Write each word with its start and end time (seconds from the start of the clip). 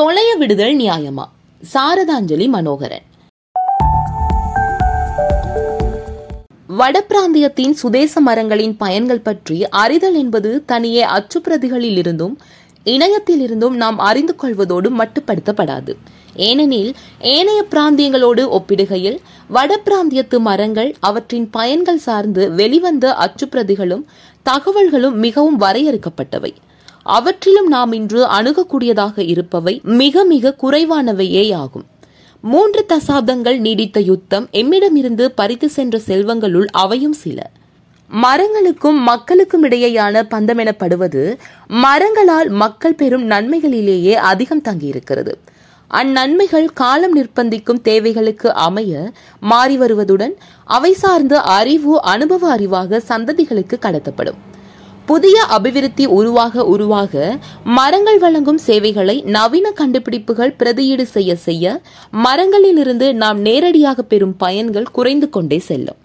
தொலைய 0.00 0.34
விடுதல் 0.34 0.76
நியாயமா? 0.76 1.24
சாரதாஞ்சலி 1.74 2.48
மனோகரன். 2.48 3.02
வடபிராந்தியத்தின் 6.78 7.70
சுதேச 7.70 8.20
மரங்களின் 8.20 8.76
பயன்கள் 8.76 9.20
பற்றி 9.20 9.68
அறிதல் 9.68 10.14
என்பது 10.14 10.64
தனியே 10.64 11.04
அச்சுப்பிரதிகளில் 11.04 11.96
இருந்தும் 11.96 12.38
இணையத்தில் 12.84 13.40
இருந்தும் 13.40 13.76
நாம் 13.76 13.98
அறிந்து 13.98 14.36
கொள்வதோடு 14.36 14.90
மட்டுப்படுத்தப்படாது. 14.90 15.96
ஏனெனில் 16.34 16.94
ஏனைய 17.20 17.64
பிராந்தியங்களோடு 17.70 18.58
ஒப்பிடுகையில் 18.58 19.18
வடபிராந்தியத்து 19.54 20.38
மரங்கள் 20.38 20.96
அவற்றின் 21.00 21.50
பயன்கள் 21.50 21.98
சார்ந்து 21.98 22.52
வெளிவந்த 22.52 23.16
அச்சுப்பிரதிகளும் 23.18 24.02
தகவல்களும் 24.42 25.14
மிகவும் 25.14 25.60
வரையறுக்கப்பட்டவை. 25.60 26.54
அவற்றிலும் 27.02 27.66
நாம் 27.66 27.92
இன்று 27.92 28.26
அணுகக்கூடியதாக 28.26 29.28
இருப்பவை 29.28 29.80
மிக 29.82 30.24
மிக 30.24 30.54
குறைவானவையே 30.62 31.54
ஆகும். 31.54 31.84
மூன்று 32.40 32.86
தசாப்தங்கள் 32.88 33.58
நீடித்த 33.58 34.00
யுத்தம் 34.00 34.48
எம்மிடமிருந்து 34.52 35.24
பறித்து 35.24 35.68
சென்ற 35.68 36.00
செல்வங்களுள் 36.06 36.66
அவையும் 36.70 37.12
சில. 37.12 37.50
மரங்களுக்கும் 38.10 38.98
மக்களுக்கும் 38.98 39.64
இடையேயான 39.64 40.22
பந்தம் 40.30 40.58
எனப்படுவது 40.58 41.38
மரங்களால் 41.68 42.48
மக்கள் 42.48 42.94
பெறும் 42.94 43.30
நன்மைகளிலேயே 43.30 44.12
அதிகம் 44.12 44.62
தங்கியிருக்கிறது. 44.68 45.32
அந்நன்மைகள் 45.90 46.68
காலம் 46.74 47.16
நிர்பந்திக்கும் 47.16 47.80
தேவைகளுக்கு 47.80 48.54
அமைய 48.54 49.12
மாறி 49.40 49.78
வருவதுடன் 49.78 50.34
அவை 50.64 50.92
சார்ந்த 50.92 51.40
அறிவு 51.40 52.02
அனுபவ 52.02 52.56
அறிவாக 52.56 53.00
சந்ததிகளுக்கு 53.08 53.78
கடத்தப்படும். 53.80 54.38
புதிய 55.10 55.36
அபிவிருத்தி 55.56 56.04
உருவாக 56.18 56.64
உருவாக 56.64 57.12
மரங்கள் 57.78 58.18
வழங்கும் 58.18 58.60
சேவைகளை 58.66 59.14
நவீன 59.36 59.66
கண்டுபிடிப்புகள் 59.70 60.52
பிரதியீடு 60.58 61.04
செய்ய 61.14 61.30
செய்ய 61.46 61.64
மரங்களிலிருந்து 62.24 63.06
நாம் 63.22 63.38
நேரடியாக 63.48 64.02
பெறும் 64.02 64.36
பயன்கள் 64.36 64.92
குறைந்து 64.92 65.28
கொண்டே 65.28 65.58
செல்லும். 65.68 65.98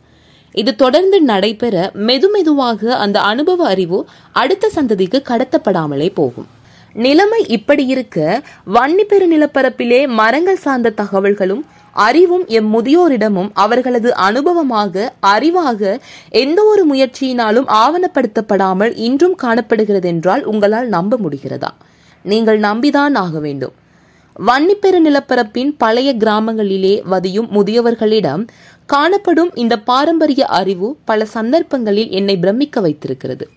இது 0.56 0.72
தொடர்ந்து 0.75 1.17
நடைபெற 1.31 1.75
மெதுமெதுவாக 2.08 2.92
அந்த 3.03 3.17
அனுபவ 3.31 3.67
அறிவு 3.73 4.00
அடுத்த 4.42 4.72
சந்ததிக்கு 4.75 5.22
கடத்தப்படாமலே 5.31 6.09
போகும். 6.19 6.50
நிலைமை 6.95 7.42
இப்படி 7.58 7.86
இருக்க 7.86 8.42
வன்னி 8.73 9.06
பெரு 9.12 9.25
நிலப்பரப்பிலே 9.34 10.02
மரங்கள் 10.19 10.64
சார்ந்த 10.66 10.94
தகவல்களும் 11.02 11.64
அறிவும் 11.96 12.46
எம் 12.48 12.70
முதியோரிடமும் 12.76 13.50
அவர்களது 13.54 14.10
அனுபவமாக 14.30 15.10
அறிவாக 15.28 16.00
எந்த 16.30 16.64
ஒரு 16.64 16.84
முயற்சியினாலும் 16.94 17.68
ஆவணப்படுத்தப்படாமல் 17.74 18.94
இன்றும் 18.96 19.36
காணப்படுகிறது 19.36 20.08
என்றால் 20.08 20.44
உங்களால் 20.44 20.88
நம்ப 20.88 21.18
முடிகிறதா? 21.18 21.72
நீங்கள் 22.24 22.60
நம்பிதான் 22.60 23.16
ஆக 23.16 23.40
வேண்டும். 23.40 23.74
வன்னிப்பெரு 24.48 25.00
நிலப்பரப்பின் 25.06 25.74
பழைய 25.78 26.16
கிராமங்களிலே 26.20 27.02
வதியும் 27.04 27.50
முதியவர்களிடம் 27.52 28.48
காணப்படும் 28.86 29.52
இந்த 29.54 29.78
பாரம்பரிய 29.78 30.46
அறிவு 30.46 30.98
பல 31.06 31.26
சந்தர்ப்பங்களில் 31.26 32.12
என்னை 32.12 32.38
பிரமிக்க 32.38 32.82
வைத்திருக்கிறது. 32.82 33.48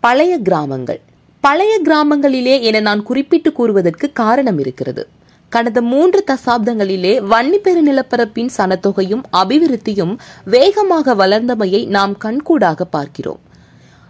பழைய 0.00 0.38
கிராமங்கள். 0.38 1.00
பழைய 1.40 1.80
கிராமங்களிலே 1.84 2.60
என 2.60 2.80
நான் 2.80 3.02
குறிப்பிட்டு 3.02 3.52
கூறுவதற்கு 3.52 4.12
காரணம் 4.12 4.58
இருக்கிறது. 4.58 5.08
கடந்த 5.52 5.80
மூன்று 5.80 6.20
தசாப்தங்களிலே 6.30 7.12
வன்னிப்பெரு 7.32 7.82
நிலப்பரப்பின் 7.88 8.50
சனத்தொகையும் 8.56 9.22
அபிவிருத்தியும் 9.32 10.14
வேகமாக 10.44 11.14
வளர்ந்தமையை 11.14 11.86
நாம் 11.86 12.14
கண்கூடாக 12.24 12.84
பார்க்கிறோம். 12.90 13.40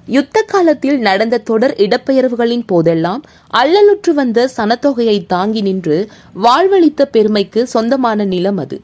யுத்த 0.09 0.43
காலத்தில் 0.43 0.98
நடந்த 0.98 1.39
தொடர் 1.39 1.75
இடப்பெயர்வுகளின் 1.84 2.65
போதெல்லாம் 2.67 3.23
அல்லலுற்று 3.55 4.12
வந்த 4.15 4.48
சனத்தொகையை 4.56 5.17
தாங்கி 5.27 5.61
நின்று 5.61 5.97
வாழ்வளித்த 6.43 7.05
பெருமைக்கு 7.17 7.67
சொந்தமான 7.67 8.25
நிலம் 8.25 8.56
அது. 8.56 8.78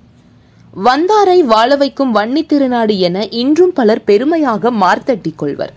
வந்தாரை 0.86 1.38
வாழ 1.44 1.70
வைக்கும் 1.76 2.14
வன்னி 2.14 2.42
திருநாடு 2.46 2.94
என 2.98 3.26
இன்றும் 3.42 3.72
பலர் 3.72 4.04
பெருமையாக 4.04 4.70
மார்த்தட்டிக் 4.82 5.40
கொள்வர். 5.42 5.72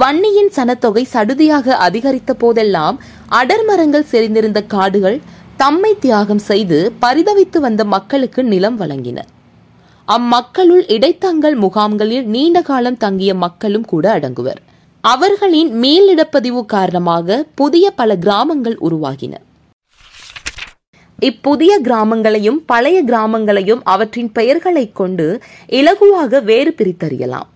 வன்னியின் 0.00 0.50
சனத்தொகை 0.56 1.04
சடுதியாக 1.12 1.76
அதிகரித்த 1.86 2.34
போதெல்லாம் 2.34 2.96
அடர்மரங்கள் 3.40 4.10
செறிந்திருந்த 4.12 4.60
காடுகள் 4.66 5.18
தம்மை 5.60 5.98
தியாகம் 5.98 6.38
செய்து 6.38 6.92
பரிதவித்து 7.02 7.58
வந்த 7.58 7.84
மக்களுக்கு 7.84 8.44
நிலம் 8.44 8.80
வழங்கின 8.80 9.18
அம்மக்களுள் 10.08 10.84
இடைத்தங்கல் 10.86 11.56
முகாம்களில் 11.56 12.26
நீண்ட 12.26 12.62
காலம் 12.62 12.96
தங்கிய 12.96 13.34
மக்களும் 13.34 13.84
கூட 13.84 14.18
அடங்குவர். 14.18 14.56
அவர்களின் 15.00 15.82
மேலிடப்பதிவு 15.82 16.64
காரணமாக 16.64 17.46
புதிய 17.54 17.90
பல 17.90 18.16
கிராமங்கள் 18.16 18.78
உருவாகின. 18.82 19.34
இப்புதிய 21.18 21.80
கிராமங்களையும் 21.80 22.58
பழைய 22.66 23.04
கிராமங்களையும் 23.04 23.80
அவற்றின் 23.84 24.32
பெயர்களைக் 24.32 24.96
கொண்டு 24.96 25.38
இலகுவாக 25.68 26.42
வேறு 26.42 26.74
பிரித்தறியலாம். 26.78 27.48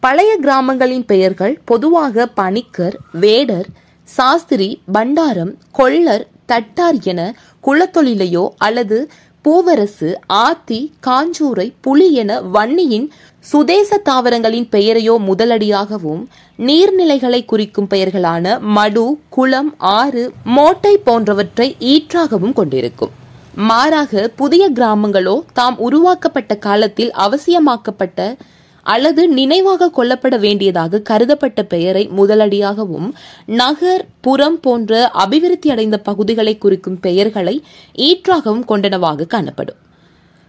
பழைய 0.00 0.36
கிராமங்களின் 0.36 1.06
பெயர்கள் 1.06 1.60
பொதுவாக 1.64 2.26
பணிக்கர் 2.26 2.96
வேடர் 3.12 3.66
சாஸ்திரி 4.04 4.82
பண்டாரம் 4.92 5.54
கொள்ளர் 5.72 6.29
தட்டார் 6.50 7.00
என 7.02 7.20
குலத்தொழிலையோ 7.64 8.44
அல்லது 8.58 8.98
பூவரசு 9.44 10.08
ஆத்தி 10.28 10.80
காஞ்சூரை 11.06 11.72
புலி 11.80 12.08
என 12.12 12.40
வன்னியின் 12.54 13.06
சுதேச 13.40 14.00
தாவரங்களின் 14.04 14.66
பெயரையோ 14.70 15.14
முதலடியாகவும் 15.28 16.22
நீர்நிலைகளை 16.58 17.44
குறிக்கும் 17.44 17.86
பெயர்களான 17.90 18.58
மடு 18.60 19.06
குளம் 19.28 19.74
ஆறு 19.78 20.24
மோட்டை 20.44 20.94
போன்றவற்றை 20.98 21.76
ஈற்றாகவும் 21.80 22.52
கொண்டிருக்கும். 22.52 23.14
மாறாக 23.54 24.28
புதிய 24.36 24.70
கிராமங்களோ 24.70 25.36
தாம் 25.52 25.78
உருவாக்கப்பட்ட 25.78 26.56
காலத்தில் 26.56 27.12
அவசியமாக்கப்பட்ட 27.18 28.36
அல்லது 28.82 29.28
நினைவாக 29.28 29.90
கொள்ளப்பட 29.96 30.38
வேண்டியதாக 30.38 30.98
கருதப்பட்ட 30.98 31.62
பெயரை 31.62 32.08
முதலடியாகவும் 32.18 33.12
நகர் 33.46 34.06
புறம் 34.20 34.60
போன்ற 34.60 35.08
அபிவிருத்தி 35.08 35.70
அடைந்த 35.70 35.98
பகுதிகளை 35.98 36.58
குறிக்கும் 36.58 37.00
பெயர்களை 37.00 37.62
ஈற்றாகவும் 37.96 38.64
கொண்டனவாக 38.68 39.26
காணப்படும். 39.26 39.76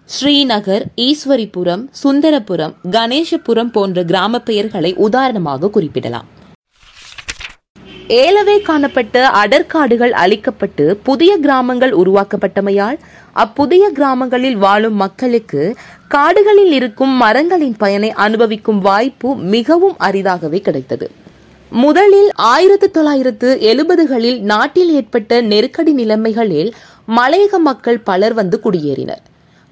ஸ்ரீநகர் 0.10 0.84
ஈஸ்வரிபுரம் 0.96 1.88
சுந்தரபுரம் 1.92 2.76
கணேசபுரம் 2.92 3.72
போன்ற 3.72 4.04
கிராம 4.04 4.40
பெயர்களை 4.40 4.94
உதாரணமாக 4.94 5.70
குறிப்பிடலாம். 5.70 6.40
ஏலவே 8.20 8.62
காணப்பட்ட 8.62 9.16
அடற்காடுகள் 9.42 10.14
அழிக்கப்பட்டு 10.24 10.86
புதிய 11.04 11.38
கிராமங்கள் 11.38 11.92
உருவாக்கப்பட்டமையால் 11.92 12.98
அப்புதிய 13.34 13.90
கிராமங்களில் 13.90 14.56
வாழும் 14.56 14.94
மக்களுக்கு 14.94 15.76
காடுகளில் 16.08 16.72
இருக்கும் 16.72 17.10
மரங்களின் 17.10 17.76
பயனை 17.78 18.10
அனுபவிக்கும் 18.12 18.80
வாய்ப்பு 18.80 19.36
மிகவும் 19.54 19.96
அரிதாகவே 19.98 20.60
கிடைத்தது. 20.62 21.12
முதலில் 21.70 22.32
ஆயிரத்தி 22.36 22.90
தொள்ளாயிரத்து 22.92 23.58
எழுபதுகளில் 23.62 24.40
நாட்டில் 24.40 24.92
ஏற்பட்ட 24.94 25.42
நெருக்கடி 25.42 25.94
நிலைமைகளில் 25.94 26.72
மலையக 27.18 27.58
மக்கள் 27.58 28.00
பலர் 28.00 28.34
வந்து 28.34 28.60
குடியேறினர். 28.64 29.24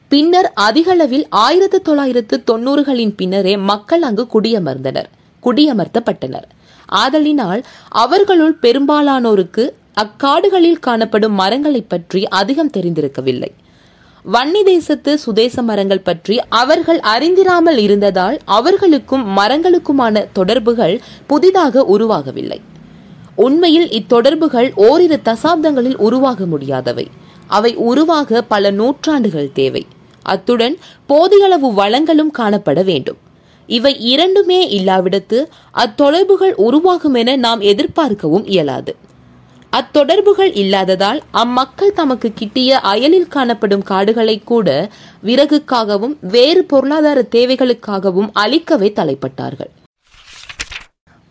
பின்னர் 0.07 0.51
அதிகளவில் 0.53 1.27
ஆயிரத்தி 1.29 1.79
தொள்ளாயிரத்து 1.79 2.43
தொன்னூறுகளின் 2.51 3.15
பின்னரே 3.15 3.57
மக்கள் 3.57 4.01
அங்கு 4.01 4.27
குடியமர்ந்தனர் 4.33 5.09
குடியமர்த்தப்பட்டனர். 5.43 6.47
ஆதலினால் 6.89 7.65
அவர்களுள் 7.89 8.57
பெரும்பாலானோருக்கு 8.61 9.69
அக்காடுகளில் 9.93 10.79
காணப்படும் 10.79 11.33
மரங்களைப் 11.33 11.89
பற்றி 11.89 12.27
அதிகம் 12.27 12.71
தெரிந்திருக்கவில்லை. 12.77 13.47
வன்னி 14.33 14.63
தேசத்து 14.63 15.17
சுதேச 15.17 15.61
மரங்கள் 15.61 15.99
பற்றி 15.99 16.39
அவர்கள் 16.49 16.99
அறிந்திராமல் 16.99 17.77
இருந்ததால் 17.77 18.39
அவர்களுக்கும் 18.45 19.37
மரங்களுக்குமான 19.37 20.25
தொடர்புகள் 20.33 21.01
புதிதாக 21.27 21.85
உருவாகவில்லை. 21.97 22.61
உண்மையில் 23.35 23.87
இத்தொடர்புகள் 23.87 24.71
ஓரிரு 24.75 25.19
தசாப்தங்களில் 25.25 25.95
உருவாக 25.95 26.45
முடியாதவை. 26.45 27.07
அவை 27.47 27.75
உருவாக 27.75 28.41
பல 28.41 28.71
நூற்றாண்டுகள் 28.71 29.51
தேவை. 29.53 29.87
அத்துடன் 30.23 30.77
போதியளவு 31.09 31.73
வளங்களும் 31.73 32.31
காணப்பட 32.37 32.83
வேண்டும். 32.83 33.17
இவை 33.77 33.93
இரண்டுமே 34.13 34.59
இல்லாவிடத்து 34.77 35.39
அத்தொடர்புகள் 35.83 36.55
உருவாகும் 36.67 37.17
என 37.21 37.35
நாம் 37.45 37.61
எதிர்பார்க்கவும் 37.71 38.45
இயலாது. 38.55 38.93
அத்தொடர்புகள் 39.73 40.51
இல்லாததால் 40.61 41.19
அம்மக்கள் 41.31 41.97
தமக்கு 41.99 42.29
கிட்டிய 42.35 42.79
அயலில் 42.91 43.27
காணப்படும் 43.27 43.83
காடுகளை 43.89 44.35
கூட 44.43 44.69
விறகுக்காகவும் 45.25 46.15
வேறு 46.35 46.63
பொருளாதார 46.63 47.19
தேவைகளுக்காகவும் 47.35 48.31
அழிக்கவே 48.39 48.89
தலைப்பட்டார்கள். 48.99 49.71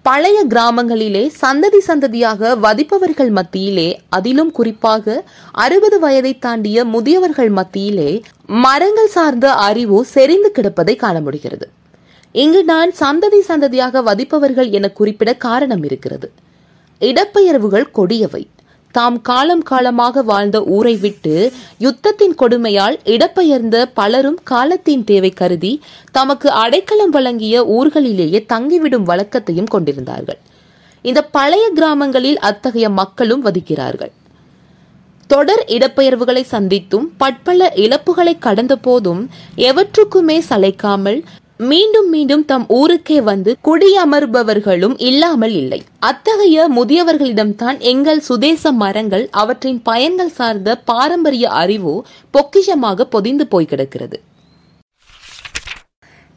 பழைய 0.02 0.38
கிராமங்களிலே 0.48 1.24
சந்ததி 1.40 1.80
சந்ததியாக 1.86 2.50
வதிப்பவர்கள் 2.64 3.32
மத்தியிலே 3.38 3.88
அதிலும் 4.08 4.52
குறிப்பாக 4.58 5.24
அறுபது 5.64 5.98
வயதை 6.00 6.32
தாண்டிய 6.38 6.84
முதியவர்கள் 6.84 7.50
மத்தியிலே 7.50 8.10
மரங்கள் 8.46 9.12
சார்ந்த 9.16 9.48
அறிவு 9.68 9.98
செறிந்து 10.04 10.52
கிடப்பதை 10.54 10.96
காண 10.96 11.20
முடிகிறது. 11.20 11.68
இங்கு 12.32 12.64
நான் 12.64 12.90
சந்ததி 13.00 13.40
சந்ததியாக 13.48 14.02
வதிப்பவர்கள் 14.02 14.70
என 14.70 14.88
குறிப்பிட 14.88 15.34
காரணம் 15.34 15.84
இருக்கிறது. 15.84 16.32
இடப்பெயர்வுகள் 17.00 17.90
கொடியவை. 17.90 18.48
தாம் 18.90 19.20
காலம் 19.20 19.62
காலமாக 19.62 20.22
வாழ்ந்த 20.22 20.62
ஊரை 20.62 20.96
விட்டு 20.96 21.52
யுத்தத்தின் 21.80 22.36
கொடுமையால் 22.38 22.96
இடப்பெயர்ந்த 23.04 23.84
பலரும் 23.94 24.38
காலத்தின் 24.42 25.04
தேவை 25.04 25.30
கருதி 25.30 25.80
தமக்கு 26.10 26.50
அடைக்கலம் 26.50 27.10
வழங்கிய 27.10 27.64
ஊர்களிலேயே 27.64 28.40
தங்கிவிடும் 28.52 29.06
வழக்கத்தையும் 29.06 29.68
கொண்டிருந்தார்கள். 29.68 30.38
இந்த 31.02 31.22
பழைய 31.22 31.70
கிராமங்களில் 31.74 32.38
அத்தகைய 32.38 32.90
மக்களும் 32.90 33.44
வதிக்கிறார்கள். 33.44 34.12
தொடர் 35.26 35.64
இடப்பெயர்வுகளை 35.66 36.42
சந்தித்தும் 36.50 37.06
பட்பல 37.16 37.72
இழப்புகளை 37.74 38.38
கடந்த 38.38 38.76
போதும் 38.76 39.30
எவற்றுக்குமே 39.56 40.40
சளைக்காமல் 40.48 41.22
மீண்டும் 41.60 42.08
மீண்டும் 42.08 42.44
தம் 42.44 42.64
ஊருக்கே 42.68 43.20
வந்து 43.20 43.56
குடியமர்பவர்களும் 43.64 44.94
இல்லாமல் 44.96 45.50
இல்லை. 45.50 45.82
அத்தகைய 45.98 46.68
முதியவர்களிடம்தான் 46.70 47.78
எங்கள் 47.78 48.20
சுதேச 48.20 48.72
மரங்கள் 48.72 49.28
அவற்றின் 49.30 49.82
பயன்கள் 49.82 50.28
சார்ந்த 50.28 50.78
பாரம்பரிய 50.78 51.48
அறிவோ 51.48 52.04
பொக்கிஷமாக 52.32 53.00
பொதிந்து 53.00 53.46
போய் 53.46 53.64
கிடக்கிறது 53.64 54.22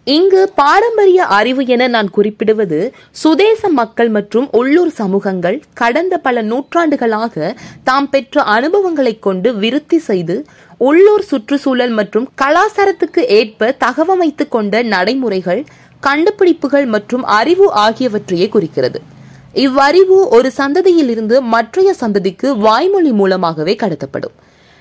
இங்கு 0.04 0.52
பாரம்பரிய 0.56 1.26
அறிவு 1.26 1.66
என 1.66 1.88
நான் 1.88 2.10
குறிப்பிடுவது 2.10 2.94
சுதேச 3.12 3.70
மக்கள் 3.70 4.10
மற்றும் 4.10 4.48
உள்ளூர் 4.52 4.90
சமூகங்கள் 4.90 5.62
கடந்த 5.74 6.18
பல 6.18 6.42
நூற்றாண்டுகளாக 6.42 7.56
தாம் 7.84 8.10
பெற்ற 8.10 8.42
அனுபவங்களைக் 8.42 9.22
கொண்டு 9.22 9.56
விருத்தி 9.56 9.98
செய்து 9.98 10.46
உள்ளூர் 10.78 11.24
சுற்றுச்சூழல் 11.24 11.90
மற்றும் 11.90 12.30
கலாச்சாரத்துக்கு 12.42 13.20
ஏற்ப 13.20 13.76
தகவமைத்துக் 13.80 14.48
கொண்ட 14.48 14.82
நடைமுறைகள் 14.82 15.66
கண்டுபிடிப்புகள் 16.00 16.86
மற்றும் 16.86 17.24
அறிவு 17.24 17.72
ஆகியவற்றையே 17.76 18.50
குறிக்கிறது. 18.50 19.02
இவ்வறிவு 19.54 20.28
ஒரு 20.28 20.52
சந்ததியிலிருந்து 20.58 21.42
மற்றைய 21.42 21.96
சந்ததிக்கு 22.00 22.58
வாய்மொழி 22.58 23.12
மூலமாகவே 23.12 23.76
கடத்தப்படும். 23.76 24.36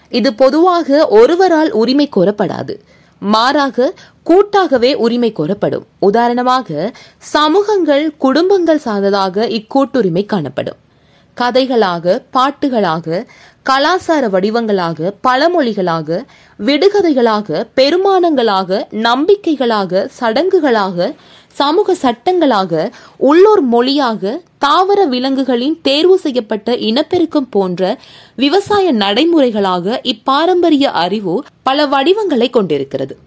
இது 0.09 0.35
பொதுவாக 0.35 1.09
ஒருவரால் 1.09 1.71
உரிமை 1.71 2.09
கோரப்படாது. 2.17 2.79
மாறாக 3.21 3.95
கூட்டாகவே 4.23 4.95
உரிமை 4.95 5.33
கோரப்படும். 5.33 5.87
உதாரணமாக 5.99 6.93
சமூகங்கள் 7.19 8.17
குடும்பங்கள் 8.19 8.79
சார்ந்ததாக 8.79 9.47
இக்கூட்டுரிமை 9.47 10.27
காணப்படும். 10.27 10.77
கதைகளாக 11.37 12.23
பாட்டுகளாக 12.33 13.27
கலாசார 13.71 14.29
வடிவங்களாக 14.29 15.13
பழமொழிகளாக 15.29 16.25
விடுகதைகளாக 16.67 17.67
பெருமானங்களாக 17.77 18.87
நம்பிக்கைகளாக 18.91 20.09
சடங்குகளாக 20.21 21.15
சமூக 21.55 21.94
சட்டங்களாக 21.94 22.91
உள்ளூர் 23.17 23.62
மொழியாக 23.62 24.41
தாவர 24.58 25.06
விலங்குகளின் 25.06 25.81
தேர்வு 25.82 26.19
செய்யப்பட்ட 26.19 26.76
இனப்பெருக்கம் 26.76 27.49
போன்ற 27.50 27.99
விவசாய 28.35 28.93
நடைமுறைகளாக 28.93 30.00
இப்பாரம்பரிய 30.02 30.85
அறிவு 31.05 31.35
பல 31.62 31.87
வடிவங்களை 31.87 32.50
கொண்டிருக்கிறது. 32.50 33.19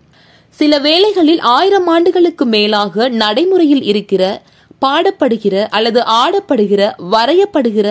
சில 0.53 0.79
வேளைகளில் 0.79 1.39
ஆயிரம் 1.39 1.87
ஆண்டுகளுக்கு 1.87 2.45
மேலாக 2.45 3.09
நடைமுறையில் 3.09 3.83
இருக்கிற 3.83 4.41
பாடப்படுகிற 4.81 5.67
அல்லது 5.69 5.99
ஆடப்படுகிற 6.01 6.81
வரையப்படுகிற 7.11 7.87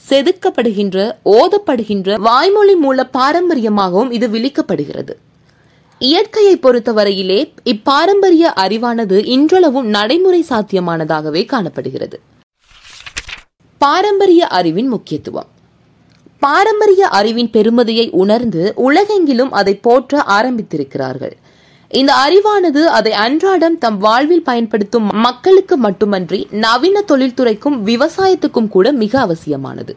செதுக்கப்படுகின்ற 0.00 0.96
ஓதப்படுகின்ற 1.24 2.16
வாய்மொழி 2.18 2.74
மூல 2.74 3.08
பாரம்பரியமாகவும் 3.12 4.10
இது 4.10 4.28
விழிக்கப்படுகிறது 4.28 5.14
இயற்கையை 6.04 6.56
பொறுத்தவரையிலே 6.56 7.38
இப்பாரம்பரிய 7.64 8.52
அறிவானது 8.56 9.26
இன்றளவும் 9.26 9.86
நடைமுறை 9.86 10.44
சாத்தியமானதாகவே 10.48 11.46
காணப்படுகிறது. 11.46 12.20
பாரம்பரிய 13.78 14.46
அறிவின் 14.46 14.88
முக்கியத்துவம். 14.88 15.46
பாரம்பரிய 16.38 17.08
அறிவின் 17.08 17.50
பெருமதியை 17.52 18.10
உணர்ந்து 18.10 18.74
உலகெங்கிலும் 18.76 19.50
அதை 19.50 19.74
போற்ற 19.74 20.24
ஆரம்பித்திருக்கிறார்கள். 20.28 21.32
இந்த 21.88 22.12
அறிவானது 22.26 22.84
அதை 22.84 23.12
அன்றாடம் 23.12 23.78
தம் 23.78 23.98
வாழ்வில் 23.98 24.42
பயன்படுத்தும் 24.42 25.08
மக்களுக்கு 25.12 25.76
மட்டுமன்றி 25.76 26.46
நவீன 26.50 27.04
தொழில்துறைக்கும் 27.08 27.78
விவசாயத்துக்கும் 27.90 28.68
கூட 28.68 28.92
மிக 28.92 29.20
அவசியமானது. 29.20 29.96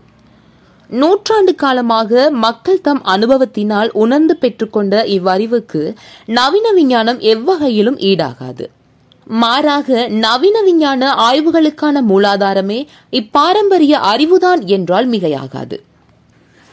நூற்றாண்டு 0.90 1.56
காலமாக 1.56 2.30
மக்கள் 2.30 2.82
தம் 2.82 3.02
அனுபவத்தினால் 3.06 3.90
உணர்ந்து 3.94 4.38
பெற்றுக்கொண்ட 4.42 5.06
இவ்வறிவுக்கு 5.06 5.94
நவீன 6.26 6.72
விஞ்ஞானம் 6.72 7.20
எவ்வகையிலும் 7.20 8.00
ஈடாகாது. 8.00 8.66
மாறாக 9.26 10.08
நவீன 10.08 10.62
விஞ்ஞான 10.62 11.14
ஆய்வுகளுக்கான 11.14 12.02
மூலாதாரமே 12.10 12.88
இப்பாரம்பரிய 13.12 14.00
அறிவுதான் 14.14 14.66
என்றால் 14.66 15.10
மிகையாகாது. 15.10 15.78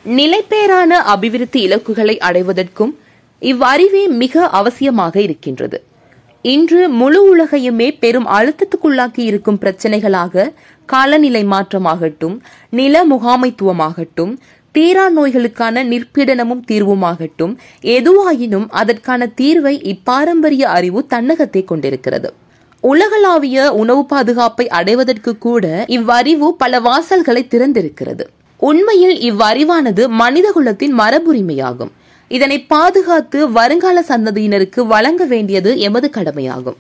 நிலைப்பேறான 0.05 0.91
அபிவிருத்தி 0.91 1.61
இலக்குகளை 1.61 2.19
அடைவதற்கும் 2.19 2.99
இவ்வறிவே 3.41 4.09
மிக 4.09 4.47
அவசியமாக 4.53 5.17
இருக்கின்றது. 5.17 5.83
இன்று 6.47 6.89
முழு 6.89 7.21
உலகையுமே 7.29 7.87
பெரும் 7.99 8.27
அழுத்தத்துக்குள்ளாக்கி 8.27 9.19
இருக்கும் 9.19 9.59
பிரச்சனைகளாக 9.61 10.53
காலநிலை 10.87 11.45
மாற்றமாகட்டும் 11.45 12.35
நில 12.71 13.05
முகாமைத்துவமாகட்டும் 13.07 14.33
தீரா 14.73 15.07
நோய்களுக்கான 15.11 15.85
நிற்பீடனமும் 15.85 16.63
தீர்வுமாகட்டும் 16.71 17.57
எதுவாயினும் 17.83 18.67
அதற்கான 18.69 19.29
தீர்வை 19.41 19.75
இப்பாரம்பரிய 19.93 20.63
அறிவு 20.63 21.07
தன்னகத்தை 21.07 21.65
கொண்டிருக்கிறது. 21.65 22.33
உலகளாவிய 22.81 23.73
உணவு 23.73 24.07
பாதுகாப்பை 24.07 24.69
அடைவதற்கு 24.69 25.39
கூட 25.39 25.85
இவ்வறிவு 25.89 26.55
பல 26.55 26.81
வாசல்களை 26.81 27.45
திறந்திருக்கிறது. 27.49 28.27
உண்மையில் 28.61 29.17
இவ்வறிவானது 29.33 30.05
மனிதகுலத்தின் 30.23 30.95
மரபுரிமையாகும். 30.99 31.95
இதனை 32.29 32.63
பாதுகாத்து 32.63 33.53
வருங்கால 33.53 34.01
சந்ததியினருக்கு 34.01 34.87
வழங்க 34.87 35.25
வேண்டியது 35.25 35.79
எமது 35.79 36.11
கடமையாகும். 36.11 36.77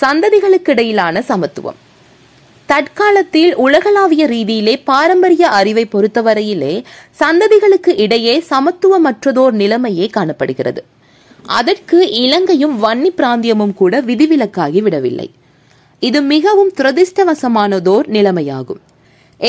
சந்ததிகளுக்கிடையிலான 0.00 1.20
சமத்துவம். 1.20 1.74
தற்காலத்தில் 2.66 3.54
உலகளாவிய 3.54 4.26
ரீதியிலே 4.26 4.80
பாரம்பரிய 4.84 5.48
அறிவை 5.48 5.88
பொறுத்தவரையிலே 5.92 6.84
சந்ததிகளுக்கு 7.18 8.00
இடையே 8.00 8.44
சமத்துவமற்றதோர் 8.50 9.50
நிலைமையே 9.50 10.06
காணப்படுகிறது. 10.06 10.84
அதற்கு 11.46 12.10
இலங்கையும் 12.10 12.84
வன்னி 12.84 13.08
பிராந்தியமும் 13.16 13.74
கூட 13.74 14.00
விதிவிலக்காகி 14.00 14.82
விடவில்லை. 14.82 15.30
இது 16.00 16.22
மிகவும் 16.22 16.72
துரதிர்ஷ்டவசமானதோர் 16.76 18.06
நிலைமையாகும். 18.06 18.80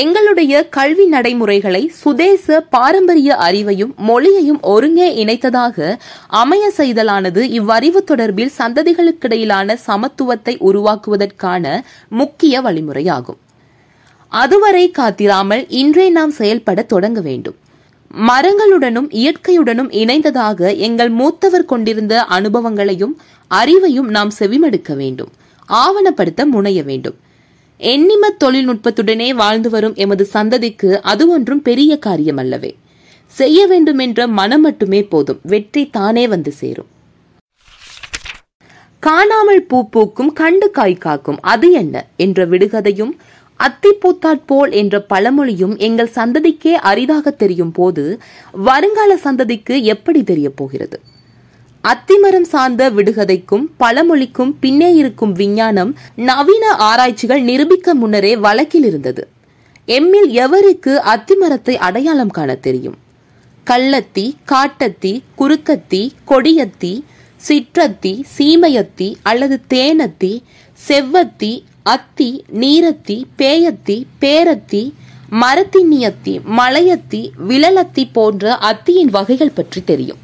எங்களுடைய 0.00 0.68
கல்வி 0.68 1.04
நடைமுறைகளை 1.06 1.80
சுதேச 1.94 2.60
பாரம்பரிய 2.60 3.36
அறிவையும் 3.40 3.90
மொழியையும் 3.96 4.60
ஒருங்கே 4.60 5.24
இணைத்ததாக 5.24 5.96
அமைய 6.26 6.72
செய்தலானது 6.76 7.42
இவ்வறிவு 7.50 8.04
தொடர்பில் 8.06 8.52
சந்ததிகளுக்கிடையிலான 8.58 9.76
சமத்துவத்தை 9.86 10.54
உருவாக்குவதற்கான 10.58 11.82
முக்கிய 12.08 12.62
வழிமுறையாகும். 12.62 13.38
அதுவரை 14.28 14.92
காத்திராமல் 14.98 15.64
இன்றே 15.68 16.10
நாம் 16.10 16.30
செயல்பட 16.30 16.82
தொடங்க 16.82 17.20
வேண்டும். 17.20 17.56
மரங்களுடனும் 18.28 19.10
இயற்கையுடனும் 19.10 19.92
இணைந்ததாக 20.02 20.76
எங்கள் 20.76 21.08
மூத்தவர் 21.08 21.64
கொண்டிருந்த 21.64 22.24
அனுபவங்களையும் 22.38 23.14
அறிவையும் 23.50 24.08
நாம் 24.16 24.32
செவிமடுக்க 24.38 24.96
வேண்டும். 24.96 25.30
ஆவணப்படுத்த 25.68 26.46
முனைய 26.46 26.82
வேண்டும். 26.82 27.18
எண்ணிம 27.90 28.28
தொழில்நுட்பத்துடனே 28.44 29.28
வாழ்ந்து 29.34 29.70
வரும் 29.70 29.94
எமது 29.94 30.24
சந்ததிக்கு 30.32 30.90
அது 31.12 31.24
ஒன்றும் 31.28 31.62
பெரிய 31.62 31.92
காரியம் 31.98 32.36
அல்லவே 32.36 32.70
செய்ய 33.32 33.66
வேண்டும் 33.66 33.98
என்ற 33.98 34.26
மனம் 34.38 34.60
மட்டுமே 34.60 35.00
போதும். 35.04 35.40
வெற்றி 35.42 35.82
தானே 35.90 36.24
வந்து 36.28 36.52
சேரும். 36.52 36.88
காணாமல் 38.98 39.62
பூ 39.66 39.78
பூக்கும் 39.88 40.32
கண்டு 40.32 40.70
காய் 40.70 40.94
காக்கும் 40.94 41.40
அது 41.40 41.70
என்ன? 41.72 42.04
என்ற 42.16 42.46
விடுகதையும் 42.46 43.14
அத்தி 43.56 43.92
பூத்தாற்போல் 44.02 44.72
என்ற 44.80 45.00
பழமொழியும் 45.12 45.74
எங்கள் 45.76 46.14
சந்ததிக்கே 46.14 46.74
அரிதாக 46.90 47.30
தெரியும் 47.30 47.72
போது 47.72 48.04
வருங்கால 48.68 49.16
சந்ததிக்கு 49.24 49.76
எப்படி 49.94 50.22
தெரிய 50.22 50.50
போகிறது? 50.50 50.98
அத்திமரம் 51.90 52.48
சார்ந்த 52.52 52.90
விடுகதைக்கும் 52.90 53.64
பழமொழிக்கும் 53.76 54.52
பின்னே 54.60 54.94
இருக்கும் 54.94 55.32
விஞ்ஞானம் 55.32 55.96
நவீன 56.14 56.74
ஆராய்ச்சிகள் 56.76 57.42
நிரூபிக்க 57.42 57.94
முன்னரே 57.94 58.36
வழக்கில் 58.36 58.84
இருந்தது. 58.84 59.28
எம்மில் 59.86 60.30
எவருக்கு 60.44 60.92
அத்திமரத்தை 61.14 61.74
அடையாளம் 61.76 62.30
காண 62.30 62.54
தெரியும்? 62.54 62.98
கள்ளத்தி 63.66 64.36
காட்டத்தி 64.52 65.22
குறுக்கத்தி 65.38 66.10
கொடியத்தி 66.24 67.04
சிற்றத்தி 67.48 68.22
சீமையத்தி 68.38 69.14
அல்லது 69.22 69.60
தேனத்தி 69.74 70.42
செவ்வத்தி 70.88 71.52
அத்தி 71.82 72.44
நீரத்தி 72.52 73.22
பேயத்தி 73.36 74.06
பேரத்தி 74.20 74.92
மரத்தின்னியத்தி 75.30 76.40
மலையத்தி 76.58 77.30
விழலத்தி 77.48 78.04
போன்ற 78.12 78.58
அத்தியின் 78.70 79.10
வகைகள் 79.10 79.50
பற்றி 79.50 79.82
தெரியும். 79.84 80.20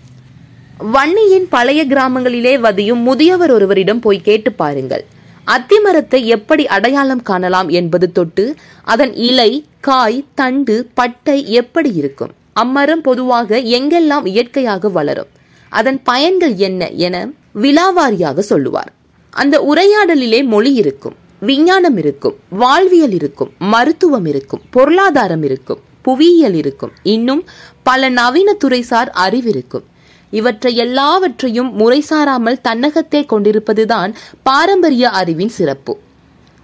வன்னியின் 0.85 1.47
பழைய 1.49 1.87
கிராமங்களிலே 1.87 2.59
வதியும் 2.59 2.99
முதியவர் 2.99 3.51
ஒருவரிடம் 3.51 4.01
போய் 4.01 4.21
கேட்டு 4.21 4.53
பாருங்கள். 4.53 5.05
அத்திமரத்தை 5.45 6.25
எப்படி 6.25 6.67
அடையாளம் 6.67 7.23
காணலாம் 7.23 7.69
என்பது 7.69 8.13
தொட்டு 8.13 8.55
அதன் 8.83 9.15
இலை 9.15 9.65
காய் 9.81 10.25
தண்டு 10.35 10.91
பட்டை 10.95 11.51
எப்படி 11.51 11.93
இருக்கும்? 11.95 12.31
அம்மரம் 12.61 13.03
பொதுவாக 13.03 13.59
எங்கெல்லாம் 13.59 14.27
இயற்கையாக 14.27 14.89
வளரும்? 14.89 15.27
அதன் 15.69 16.03
பயன்கள் 16.03 16.55
என்ன 16.55 16.91
என 16.91 17.29
விலாவாரியாக 17.55 18.39
சொல்லுவார். 18.39 18.93
அந்த 19.31 19.61
உரையாடலிலே 19.61 20.45
மொழி 20.45 20.75
இருக்கும் 20.75 21.17
விஞ்ஞானம் 21.41 21.97
இருக்கும் 21.97 22.37
வாழ்வியல் 22.51 23.13
இருக்கும் 23.13 23.53
மருத்துவம் 23.59 24.27
இருக்கும் 24.27 24.61
பொருளாதாரம் 24.71 25.43
இருக்கும் 25.43 25.79
புவியியல் 26.03 26.55
இருக்கும். 26.55 26.93
இன்னும் 27.03 27.45
பல 27.83 28.09
நவீன 28.09 28.57
துறைசார் 28.65 29.11
அறிவிருக்கும். 29.29 29.87
இவற்றை 30.31 30.77
எல்லாவற்றையும் 30.77 31.81
முறைசாராமல் 31.81 32.61
தன்னகத்தே 32.61 33.25
கொண்டிருப்பதுதான் 33.25 34.15
பாரம்பரிய 34.43 35.11
அறிவின் 35.11 35.49
சிறப்பு. 35.49 35.99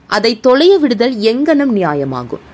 அதை 0.06 0.40
தொலைய 0.40 0.78
விடுதல் 0.78 1.16
எங்கனம் 1.16 1.72
நியாயமாகும். 1.74 2.52